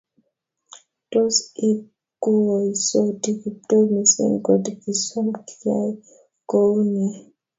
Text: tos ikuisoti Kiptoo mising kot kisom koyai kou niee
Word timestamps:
tos 1.11 1.35
ikuisoti 1.69 3.29
Kiptoo 3.41 3.83
mising 3.93 4.35
kot 4.45 4.65
kisom 4.81 5.27
koyai 5.47 5.91
kou 6.49 6.73
niee 6.91 7.17